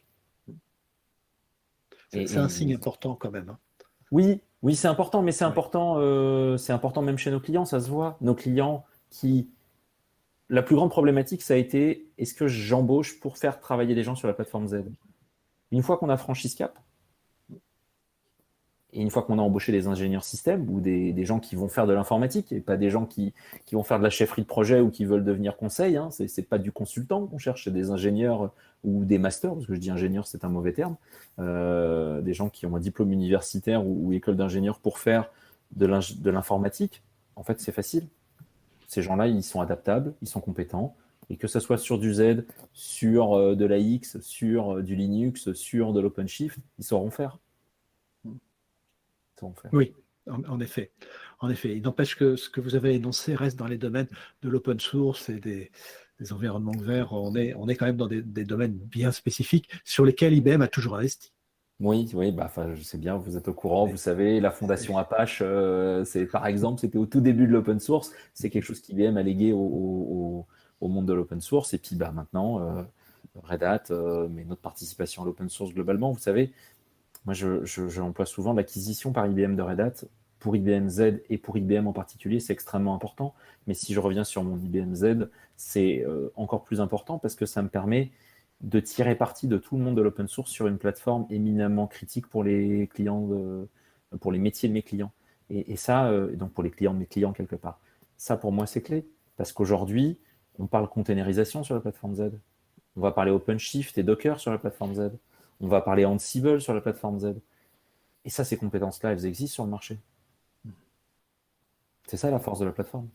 C'est 2.09 2.37
un 2.37 2.49
signe 2.49 2.75
important 2.75 3.15
quand 3.15 3.31
même. 3.31 3.47
Hein. 3.47 3.57
Oui, 4.11 4.41
oui, 4.63 4.75
c'est 4.75 4.87
important, 4.87 5.21
mais 5.21 5.31
c'est 5.31 5.45
important, 5.45 5.95
euh, 5.99 6.57
c'est 6.57 6.73
important 6.73 7.01
même 7.01 7.17
chez 7.17 7.31
nos 7.31 7.39
clients, 7.39 7.65
ça 7.65 7.79
se 7.79 7.89
voit. 7.89 8.17
Nos 8.21 8.33
clients 8.33 8.85
qui, 9.09 9.49
la 10.49 10.63
plus 10.63 10.75
grande 10.75 10.89
problématique, 10.89 11.41
ça 11.41 11.53
a 11.53 11.57
été 11.57 12.09
est-ce 12.17 12.33
que 12.33 12.47
j'embauche 12.47 13.19
pour 13.19 13.37
faire 13.37 13.59
travailler 13.59 13.93
des 13.93 14.03
gens 14.03 14.15
sur 14.15 14.27
la 14.27 14.33
plateforme 14.33 14.67
Z? 14.67 14.83
Une 15.71 15.83
fois 15.83 15.97
qu'on 15.97 16.09
a 16.09 16.17
franchi 16.17 16.49
ce 16.49 16.57
cap, 16.57 16.79
et 18.97 19.01
une 19.01 19.11
fois 19.11 19.21
qu'on 19.21 19.37
a 19.37 19.43
embauché 19.43 19.71
des 19.71 19.85
ingénieurs 19.85 20.23
système 20.23 20.67
ou 20.69 20.81
des, 20.81 21.25
gens 21.25 21.39
qui 21.39 21.55
vont 21.55 21.67
faire 21.67 21.85
de 21.85 21.93
l'informatique 21.93 22.51
et 22.51 22.59
pas 22.59 22.77
des 22.77 22.89
gens 22.89 23.05
qui, 23.05 23.31
vont 23.71 23.83
faire 23.83 23.99
de 23.99 24.03
la 24.03 24.09
chefferie 24.09 24.41
de 24.41 24.47
projet 24.47 24.79
ou 24.79 24.89
qui 24.89 25.05
veulent 25.05 25.23
devenir 25.23 25.55
conseil, 25.55 25.97
hein, 25.97 26.09
ce 26.09 26.23
n'est 26.23 26.45
pas 26.45 26.57
du 26.57 26.71
consultant 26.71 27.27
qu'on 27.27 27.37
cherche, 27.37 27.65
c'est 27.65 27.73
des 27.73 27.91
ingénieurs 27.91 28.51
ou 28.83 29.05
des 29.05 29.19
masters, 29.19 29.53
parce 29.53 29.67
que 29.67 29.75
je 29.75 29.79
dis 29.79 29.91
ingénieur, 29.91 30.25
c'est 30.25 30.43
un 30.43 30.49
mauvais 30.49 30.73
terme, 30.73 30.95
euh, 31.37 32.21
des 32.21 32.33
gens 32.33 32.49
qui 32.49 32.65
ont 32.65 32.75
un 32.75 32.79
diplôme 32.79 33.11
universitaire 33.11 33.85
ou, 33.85 34.13
école 34.13 34.35
d'ingénieur 34.35 34.79
pour 34.79 34.97
faire 34.97 35.29
de 35.75 36.29
l'informatique. 36.29 37.03
En 37.35 37.43
fait, 37.43 37.59
c'est 37.59 37.71
facile. 37.71 38.07
Ces 38.87 39.03
gens-là, 39.03 39.27
ils 39.27 39.43
sont 39.43 39.61
adaptables, 39.61 40.13
ils 40.23 40.27
sont 40.27 40.41
compétents. 40.41 40.95
Et 41.29 41.35
que 41.35 41.47
ce 41.47 41.59
soit 41.59 41.77
sur 41.77 41.99
du 41.99 42.13
Z, 42.15 42.45
sur 42.73 43.33
euh, 43.33 43.53
de 43.53 43.65
la 43.65 43.77
X, 43.77 44.19
sur 44.21 44.77
euh, 44.77 44.81
du 44.81 44.95
Linux, 44.95 45.51
sur 45.51 45.93
de 45.93 45.99
l'OpenShift, 45.99 46.57
ils 46.79 46.85
sauront 46.85 47.11
faire. 47.11 47.37
Oui, 49.73 49.93
en, 50.29 50.59
effet. 50.59 50.91
En 51.39 51.49
effet. 51.49 51.75
Il 51.75 51.83
n'empêche 51.83 52.15
que 52.15 52.35
ce 52.35 52.49
que 52.49 52.61
vous 52.61 52.75
avez 52.75 52.95
énoncé 52.95 53.35
reste 53.35 53.57
dans 53.57 53.67
les 53.67 53.77
domaines 53.77 54.07
de 54.41 54.49
l'open 54.49 54.79
source 54.79 55.29
et 55.29 55.39
des, 55.39 55.71
environnements 56.31 56.77
verts. 56.77 57.13
On 57.13 57.35
est, 57.35 57.53
on 57.55 57.67
est 57.67 57.75
quand 57.75 57.85
même 57.85 57.97
dans 57.97 58.07
des, 58.07 58.21
domaines 58.21 58.73
bien 58.73 59.11
spécifiques 59.11 59.69
sur 59.83 60.05
lesquels 60.05 60.33
IBM 60.33 60.61
a 60.61 60.67
toujours 60.67 60.95
investi. 60.95 61.31
Oui, 61.79 62.09
oui, 62.15 62.31
bah, 62.31 62.51
je 62.73 62.81
sais 62.81 62.97
bien, 62.97 63.17
vous 63.17 63.37
êtes 63.37 63.47
au 63.49 63.53
courant, 63.53 63.85
vous 63.85 63.97
savez, 63.97 64.39
la 64.39 64.49
fondation 64.49 64.97
Apache, 64.97 65.43
euh, 65.45 66.03
c'est 66.05 66.25
par 66.25 66.47
exemple, 66.47 66.81
c'était 66.81 66.97
au 66.97 67.05
tout 67.05 67.21
début 67.21 67.45
de 67.45 67.51
l'open 67.51 67.79
source, 67.79 68.13
c'est 68.33 68.49
quelque 68.49 68.63
chose 68.63 68.81
qu'IBM 68.81 69.15
a 69.15 69.21
légué 69.21 69.53
au, 69.53 70.47
monde 70.81 71.05
de 71.05 71.13
l'open 71.13 71.39
source, 71.39 71.75
et 71.75 71.77
puis 71.77 71.95
bah, 71.95 72.11
maintenant, 72.11 72.59
euh, 72.61 72.81
Red 73.43 73.61
Hat, 73.61 73.83
euh, 73.91 74.27
mais 74.27 74.43
notre 74.43 74.61
participation 74.61 75.21
à 75.21 75.25
l'open 75.25 75.49
source 75.49 75.71
globalement, 75.71 76.11
vous 76.11 76.17
savez, 76.17 76.51
moi, 77.27 77.33
je, 77.33 77.63
je, 77.65 78.25
souvent 78.25 78.53
l'acquisition 78.53 79.11
par 79.11 79.27
IBM 79.27 79.55
de 79.55 79.61
Red 79.61 79.79
Hat. 79.79 79.93
Pour 80.39 80.55
IBM 80.55 80.87
Z 80.87 81.21
et 81.29 81.37
pour 81.37 81.57
IBM 81.57 81.87
en 81.87 81.93
particulier, 81.93 82.39
c'est 82.39 82.53
extrêmement 82.53 82.95
important. 82.95 83.35
Mais 83.67 83.73
si 83.73 83.93
je 83.93 83.99
reviens 83.99 84.23
sur 84.23 84.43
mon 84.43 84.57
IBM 84.57 84.93
Z, 84.95 85.29
c'est 85.57 86.05
euh, 86.07 86.31
encore 86.35 86.63
plus 86.63 86.79
important 86.79 87.19
parce 87.19 87.35
que 87.35 87.45
ça 87.45 87.61
me 87.61 87.69
permet 87.69 88.11
de 88.61 88.79
tirer 88.79 89.15
parti 89.15 89.47
de 89.47 89.57
tout 89.57 89.77
le 89.77 89.83
monde 89.83 89.95
de 89.95 90.01
l'open 90.01 90.27
source 90.27 90.49
sur 90.49 90.67
une 90.67 90.77
plateforme 90.77 91.27
éminemment 91.29 91.85
critique 91.87 92.27
pour 92.27 92.43
les 92.43 92.87
clients, 92.87 93.27
pour 94.21 94.31
les 94.31 94.39
métiers 94.39 94.69
de 94.69 94.73
mes 94.73 94.81
clients. 94.81 95.11
Et, 95.49 95.77
ça, 95.77 96.07
euh, 96.07 96.35
donc 96.35 96.51
pour 96.53 96.63
les 96.63 96.71
clients 96.71 96.93
de 96.93 96.99
mes 96.99 97.05
clients 97.05 97.33
quelque 97.33 97.55
part. 97.55 97.79
Ça, 98.17 98.37
pour 98.37 98.51
moi, 98.51 98.65
c'est 98.67 98.81
clé. 98.81 99.05
Parce 99.37 99.51
qu'aujourd'hui, 99.51 100.17
on 100.59 100.67
parle 100.67 100.89
containerisation 100.89 101.63
sur 101.63 101.75
la 101.75 101.81
plateforme 101.81 102.15
Z. 102.15 102.31
On 102.95 103.01
va 103.01 103.11
parler 103.11 103.31
OpenShift 103.31 103.97
et 103.97 104.03
Docker 104.03 104.39
sur 104.39 104.51
la 104.51 104.57
plateforme 104.57 104.95
Z. 104.95 105.11
On 105.59 105.67
va 105.67 105.81
parler 105.81 106.05
Ansible 106.05 106.61
sur 106.61 106.73
la 106.73 106.81
plateforme 106.81 107.19
Z. 107.19 107.35
Et 108.25 108.29
ça, 108.29 108.43
ces 108.43 108.57
compétences-là, 108.57 109.13
elles 109.13 109.25
existent 109.25 109.55
sur 109.55 109.63
le 109.63 109.71
marché. 109.71 109.97
C'est 112.07 112.17
ça 112.17 112.31
la 112.31 112.39
force 112.39 112.59
de 112.59 112.65
la 112.65 112.71
plateforme. 112.71 113.09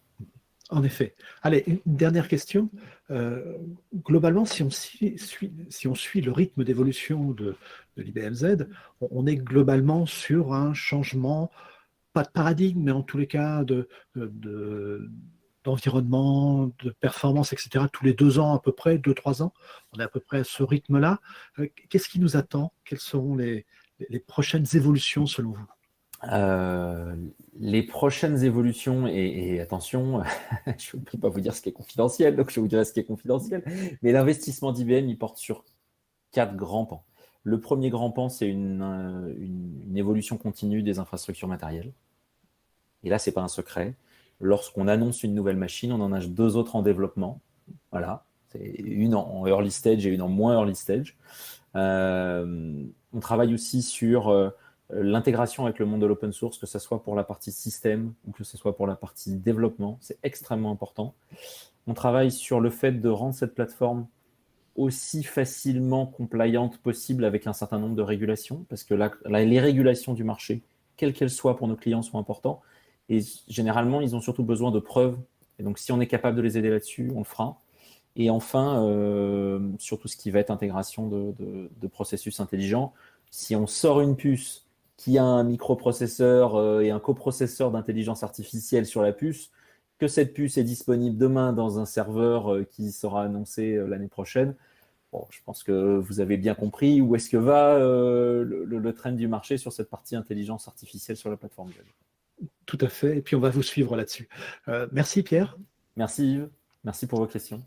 En 0.70 0.82
effet. 0.82 1.14
Allez, 1.42 1.64
une 1.66 1.96
dernière 1.96 2.28
question. 2.28 2.70
Euh, 3.10 3.58
globalement, 3.94 4.46
si 4.46 4.62
on, 4.62 4.70
suit, 4.70 6.20
le 6.22 6.32
rythme 6.32 6.64
d'évolution 6.64 7.32
de, 7.32 7.56
de 7.96 8.02
l'IBM 8.02 8.32
Z, 8.32 8.68
on 9.00 9.26
est 9.26 9.36
globalement 9.36 10.06
sur 10.06 10.54
un 10.54 10.72
changement, 10.72 11.50
pas 12.14 12.22
de 12.22 12.30
paradigme, 12.30 12.82
mais 12.84 12.92
en 12.92 13.02
tous 13.02 13.18
les 13.18 13.26
cas 13.26 13.64
de, 13.64 13.88
d'environnement, 15.64 16.70
de 16.82 16.90
performance, 16.90 17.52
etc., 17.52 17.86
tous 17.92 18.04
les 18.04 18.14
deux 18.14 18.38
ans 18.38 18.54
à 18.54 18.60
peu 18.60 18.72
près, 18.72 18.98
deux, 18.98 19.14
trois 19.14 19.42
ans. 19.42 19.52
On 19.92 20.00
est 20.00 20.02
à 20.02 20.08
peu 20.08 20.20
près 20.20 20.40
à 20.40 20.44
ce 20.44 20.62
rythme-là. 20.62 21.20
Euh, 21.58 21.68
qu'est-ce 21.88 22.08
qui 22.08 22.20
nous 22.20 22.36
attend? 22.36 22.72
Quelles 22.84 22.98
seront 22.98 23.36
les, 23.36 23.66
prochaines 24.26 24.66
évolutions 24.74 25.26
selon 25.26 25.52
vous? 25.52 25.66
Euh, 26.30 27.16
les 27.54 27.82
prochaines 27.82 28.44
évolutions, 28.44 29.06
et, 29.06 29.60
attention, 29.60 30.22
je 30.78 30.96
ne 30.96 31.02
peux 31.02 31.18
pas 31.18 31.28
vous 31.28 31.40
dire 31.40 31.54
ce 31.54 31.62
qui 31.62 31.68
est 31.68 31.72
confidentiel, 31.72 32.36
donc 32.36 32.50
je 32.50 32.60
vous 32.60 32.68
dirai 32.68 32.84
ce 32.84 32.92
qui 32.92 33.00
est 33.00 33.04
confidentiel, 33.04 33.64
mais 34.02 34.12
l'investissement 34.12 34.72
d'IBM, 34.72 35.08
il 35.08 35.18
porte 35.18 35.38
sur 35.38 35.64
quatre 36.30 36.56
grands 36.56 36.86
pans. 36.86 37.04
Le 37.44 37.60
premier 37.60 37.90
grand 37.90 38.10
pan, 38.10 38.28
c'est 38.28 38.48
une, 38.48 38.82
euh, 38.82 39.34
une, 39.36 39.96
évolution 39.96 40.38
continue 40.38 40.82
des 40.82 41.00
infrastructures 41.00 41.48
matérielles. 41.48 41.92
Et 43.02 43.10
là, 43.10 43.18
ce 43.18 43.28
n'est 43.28 43.34
pas 43.34 43.42
un 43.42 43.48
secret 43.48 43.94
lorsqu'on 44.42 44.88
annonce 44.88 45.22
une 45.22 45.34
nouvelle 45.34 45.56
machine, 45.56 45.92
on 45.92 46.00
en 46.00 46.12
a 46.12 46.20
deux 46.20 46.56
autres 46.56 46.76
en 46.76 46.82
développement. 46.82 47.40
Voilà, 47.90 48.24
c'est 48.50 48.60
une 48.60 49.14
en 49.14 49.46
early 49.46 49.70
stage 49.70 50.06
et 50.06 50.10
une 50.10 50.20
en 50.20 50.28
moins 50.28 50.54
early 50.54 50.74
stage. 50.74 51.16
on 51.74 53.20
travaille 53.20 53.54
aussi 53.54 53.82
sur 53.82 54.52
l'intégration 54.90 55.64
avec 55.64 55.78
le 55.78 55.86
monde 55.86 56.02
de 56.02 56.06
l'open 56.06 56.32
source, 56.32 56.58
que 56.58 56.66
ce 56.66 56.78
soit 56.78 57.02
pour 57.02 57.14
la 57.14 57.24
partie 57.24 57.52
système 57.52 58.12
ou 58.26 58.32
que 58.32 58.44
ce 58.44 58.58
soit 58.58 58.76
pour 58.76 58.86
la 58.86 58.96
partie 58.96 59.34
développement. 59.34 59.96
C'est 60.00 60.18
extrêmement 60.22 60.70
important. 60.70 61.14
On 61.86 61.94
travaille 61.94 62.30
sur 62.30 62.60
le 62.60 62.70
fait 62.70 62.92
de 62.92 63.08
rendre 63.08 63.34
cette 63.34 63.54
plateforme 63.54 64.06
aussi 64.76 65.22
facilement 65.22 66.06
compliante 66.06 66.78
possible 66.78 67.24
avec 67.24 67.46
un 67.46 67.52
certain 67.52 67.78
nombre 67.78 67.94
de 67.94 68.02
régulations, 68.02 68.64
parce 68.68 68.84
que 68.84 68.94
les 68.94 69.60
régulations 69.60 70.14
du 70.14 70.24
marché, 70.24 70.62
quelles 70.96 71.12
qu'elles 71.12 71.30
soient 71.30 71.56
pour 71.56 71.68
nos 71.68 71.76
clients, 71.76 72.02
sont 72.02 72.18
importantes. 72.18 72.60
Et 73.08 73.20
généralement, 73.48 74.00
ils 74.00 74.14
ont 74.16 74.20
surtout 74.20 74.44
besoin 74.44 74.70
de 74.70 74.78
preuves. 74.78 75.18
Et 75.58 75.62
donc, 75.62 75.78
si 75.78 75.92
on 75.92 76.00
est 76.00 76.06
capable 76.06 76.36
de 76.36 76.42
les 76.42 76.58
aider 76.58 76.70
là-dessus, 76.70 77.10
on 77.14 77.18
le 77.18 77.24
fera. 77.24 77.60
Et 78.16 78.30
enfin, 78.30 78.84
euh, 78.84 79.60
sur 79.78 79.98
tout 79.98 80.08
ce 80.08 80.16
qui 80.16 80.30
va 80.30 80.40
être 80.40 80.50
intégration 80.50 81.08
de, 81.08 81.86
processus 81.88 82.40
intelligents, 82.40 82.92
si 83.30 83.56
on 83.56 83.66
sort 83.66 84.00
une 84.00 84.16
puce 84.16 84.66
qui 84.96 85.18
a 85.18 85.24
un 85.24 85.44
microprocesseur 85.44 86.54
euh, 86.56 86.80
et 86.80 86.90
un 86.90 87.00
coprocesseur 87.00 87.70
d'intelligence 87.70 88.22
artificielle 88.22 88.86
sur 88.86 89.02
la 89.02 89.12
puce, 89.12 89.50
que 89.98 90.08
cette 90.08 90.34
puce 90.34 90.58
est 90.58 90.64
disponible 90.64 91.16
demain 91.16 91.52
dans 91.52 91.78
un 91.78 91.86
serveur 91.86 92.52
euh, 92.52 92.64
qui 92.64 92.92
sera 92.92 93.24
annoncé 93.24 93.76
l'année 93.86 94.08
prochaine. 94.08 94.54
Bon, 95.12 95.26
je 95.28 95.40
pense 95.44 95.62
que 95.62 95.98
vous 95.98 96.20
avez 96.20 96.38
bien 96.38 96.54
compris 96.54 97.02
où 97.02 97.14
est-ce 97.14 97.28
que 97.28 97.36
va 97.36 97.74
euh, 97.74 98.44
le, 98.44 98.92
trend 98.94 99.12
du 99.12 99.28
marché 99.28 99.58
sur 99.58 99.70
cette 99.70 99.90
partie 99.90 100.16
intelligence 100.16 100.68
artificielle 100.68 101.18
sur 101.18 101.28
la 101.28 101.36
plateforme 101.36 101.70
Tout 102.66 102.78
à 102.80 102.88
fait. 102.88 103.18
Et 103.18 103.22
puis 103.22 103.36
on 103.36 103.40
va 103.40 103.50
vous 103.50 103.62
suivre 103.62 103.96
là-dessus. 103.96 104.28
merci 104.92 105.22
Pierre. 105.22 105.58
Merci 105.96 106.34
Yves. 106.34 106.48
Merci 106.84 107.06
pour 107.06 107.20
vos 107.20 107.26
questions. 107.26 107.62